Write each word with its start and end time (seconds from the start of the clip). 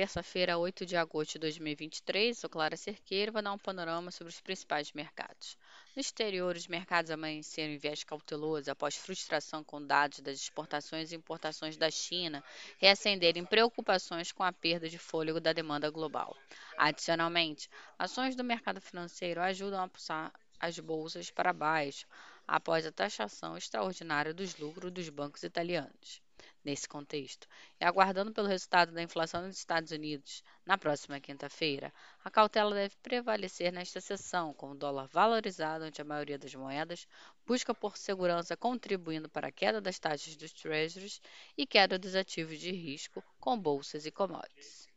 Terça-feira, 0.00 0.56
8 0.56 0.86
de 0.86 0.96
agosto 0.96 1.32
de 1.32 1.40
2023, 1.40 2.38
sou 2.38 2.48
Clara 2.48 2.74
Cerqueira 2.74 3.30
e 3.30 3.32
vou 3.34 3.42
dar 3.42 3.52
um 3.52 3.58
panorama 3.58 4.10
sobre 4.10 4.32
os 4.32 4.40
principais 4.40 4.94
mercados. 4.94 5.58
No 5.94 6.00
exterior, 6.00 6.56
os 6.56 6.66
mercados 6.66 7.10
amanheceram 7.10 7.74
em 7.74 7.76
viés 7.76 8.02
cauteloso 8.02 8.70
após 8.70 8.96
frustração 8.96 9.62
com 9.62 9.86
dados 9.86 10.20
das 10.20 10.38
exportações 10.38 11.12
e 11.12 11.16
importações 11.16 11.76
da 11.76 11.90
China 11.90 12.42
reacenderem 12.78 13.44
preocupações 13.44 14.32
com 14.32 14.42
a 14.42 14.50
perda 14.50 14.88
de 14.88 14.96
fôlego 14.96 15.38
da 15.38 15.52
demanda 15.52 15.90
global. 15.90 16.34
Adicionalmente, 16.78 17.68
ações 17.98 18.34
do 18.34 18.42
mercado 18.42 18.80
financeiro 18.80 19.42
ajudam 19.42 19.82
a 19.82 19.88
puxar 19.88 20.32
as 20.58 20.78
bolsas 20.78 21.30
para 21.30 21.52
baixo 21.52 22.06
após 22.48 22.86
a 22.86 22.90
taxação 22.90 23.54
extraordinária 23.54 24.32
dos 24.32 24.56
lucros 24.56 24.90
dos 24.90 25.10
bancos 25.10 25.42
italianos 25.42 26.22
nesse 26.64 26.88
contexto. 26.88 27.48
E 27.80 27.84
aguardando 27.84 28.32
pelo 28.32 28.46
resultado 28.46 28.92
da 28.92 29.02
inflação 29.02 29.42
nos 29.42 29.56
Estados 29.56 29.90
Unidos 29.90 30.42
na 30.66 30.76
próxima 30.76 31.20
quinta-feira, 31.20 31.92
a 32.24 32.30
cautela 32.30 32.74
deve 32.74 32.96
prevalecer 33.02 33.72
nesta 33.72 34.00
sessão, 34.00 34.52
com 34.52 34.72
o 34.72 34.74
dólar 34.74 35.06
valorizado 35.06 35.84
ante 35.84 36.02
a 36.02 36.04
maioria 36.04 36.38
das 36.38 36.54
moedas, 36.54 37.06
busca 37.46 37.74
por 37.74 37.96
segurança 37.96 38.56
contribuindo 38.56 39.28
para 39.28 39.48
a 39.48 39.52
queda 39.52 39.80
das 39.80 39.98
taxas 39.98 40.36
dos 40.36 40.52
treasuries 40.52 41.20
e 41.56 41.66
queda 41.66 41.98
dos 41.98 42.14
ativos 42.14 42.58
de 42.58 42.72
risco 42.72 43.22
com 43.38 43.58
bolsas 43.58 44.04
e 44.04 44.10
commodities. 44.10 44.89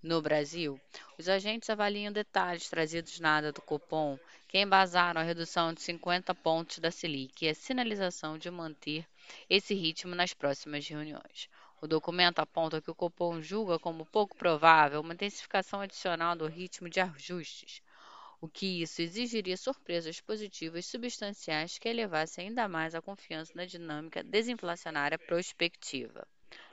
No 0.00 0.22
Brasil, 0.22 0.80
os 1.18 1.28
agentes 1.28 1.68
avaliam 1.68 2.12
detalhes 2.12 2.70
trazidos 2.70 3.18
na 3.18 3.38
ata 3.38 3.50
do 3.50 3.60
Copom 3.60 4.16
que 4.46 4.56
embasaram 4.56 5.20
a 5.20 5.24
redução 5.24 5.74
de 5.74 5.82
50 5.82 6.32
pontos 6.36 6.78
da 6.78 6.92
Selic 6.92 7.44
e 7.44 7.48
a 7.48 7.54
sinalização 7.54 8.38
de 8.38 8.48
manter 8.48 9.04
esse 9.50 9.74
ritmo 9.74 10.14
nas 10.14 10.32
próximas 10.32 10.86
reuniões. 10.86 11.50
O 11.80 11.88
documento 11.88 12.38
aponta 12.38 12.80
que 12.80 12.92
o 12.92 12.94
Copom 12.94 13.42
julga 13.42 13.76
como 13.76 14.06
pouco 14.06 14.36
provável 14.36 15.00
uma 15.00 15.14
intensificação 15.14 15.80
adicional 15.80 16.36
do 16.36 16.46
ritmo 16.46 16.88
de 16.88 17.00
ajustes, 17.00 17.82
o 18.40 18.46
que 18.46 18.82
isso 18.82 19.02
exigiria 19.02 19.56
surpresas 19.56 20.20
positivas 20.20 20.86
substanciais 20.86 21.76
que 21.76 21.88
elevassem 21.88 22.46
ainda 22.46 22.68
mais 22.68 22.94
a 22.94 23.02
confiança 23.02 23.52
na 23.56 23.64
dinâmica 23.64 24.22
desinflacionária 24.22 25.18
prospectiva. 25.18 26.24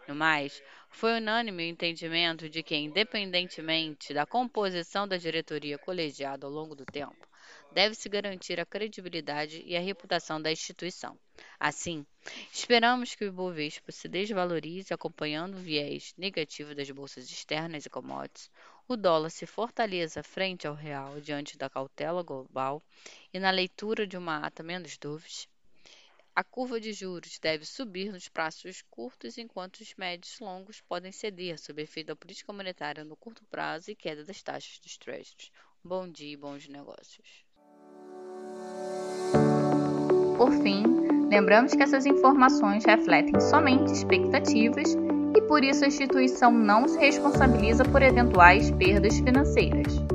No 0.08 0.14
mais, 0.14 0.62
foi 0.90 1.18
unânime 1.18 1.64
o 1.64 1.68
entendimento 1.68 2.48
de 2.48 2.62
que, 2.62 2.76
independentemente 2.76 4.14
da 4.14 4.26
composição 4.26 5.08
da 5.08 5.18
diretoria 5.18 5.78
colegiada 5.78 6.46
ao 6.46 6.52
longo 6.52 6.76
do 6.76 6.86
tempo, 6.86 7.28
deve-se 7.72 8.08
garantir 8.08 8.60
a 8.60 8.66
credibilidade 8.66 9.64
e 9.66 9.76
a 9.76 9.82
reputação 9.82 10.42
da 10.42 10.52
instituição. 10.52 11.18
Assim, 11.60 12.06
esperamos 12.52 13.16
que 13.16 13.26
o 13.26 13.28
Ibovespa 13.28 13.92
se 13.92 14.08
desvalorize 14.08 14.94
acompanhando 14.94 15.56
o 15.56 15.62
viés 15.62 16.14
negativo 16.18 16.76
das 16.76 16.90
bolsas 16.92 17.30
externas 17.30 17.86
e 17.86 17.90
commodities, 17.90 18.50
o 18.88 18.96
dólar 18.96 19.32
se 19.32 19.46
fortaleça 19.46 20.22
frente 20.22 20.68
ao 20.68 20.76
real 20.76 21.20
diante 21.20 21.58
da 21.58 21.70
cautela 21.70 22.22
global 22.22 22.82
e 23.34 23.40
na 23.40 23.50
leitura 23.50 24.06
de 24.06 24.16
uma 24.16 24.38
ata 24.38 24.62
menos 24.62 24.98
dúvidas, 24.98 25.50
a 26.36 26.44
curva 26.44 26.82
de 26.82 26.92
juros 26.92 27.40
deve 27.42 27.66
subir 27.66 28.12
nos 28.12 28.28
prazos 28.28 28.84
curtos, 28.90 29.38
enquanto 29.38 29.78
os 29.78 29.96
médios 29.98 30.38
longos 30.42 30.82
podem 30.82 31.12
ceder 31.12 31.58
sob 31.58 31.82
efeito 31.82 32.08
da 32.08 32.16
política 32.16 32.52
monetária 32.52 33.06
no 33.06 33.16
curto 33.16 33.46
prazo 33.46 33.90
e 33.90 33.96
queda 33.96 34.26
das 34.26 34.44
taxas 34.44 34.78
dos 34.80 34.98
treasuries. 34.98 35.50
Bom 35.82 36.10
dia 36.10 36.34
e 36.34 36.36
bons 36.36 36.68
negócios. 36.68 37.46
Por 40.38 40.52
fim, 40.62 40.84
lembramos 41.30 41.74
que 41.74 41.84
essas 41.84 42.06
informações 42.06 42.84
refletem 42.84 43.40
somente 43.40 43.94
expectativas 43.94 44.94
e 45.38 45.42
por 45.44 45.64
isso 45.64 45.86
a 45.86 45.88
instituição 45.88 46.52
não 46.52 46.86
se 46.86 47.00
responsabiliza 47.00 47.86
por 47.86 48.02
eventuais 48.02 48.70
perdas 48.72 49.18
financeiras. 49.20 50.15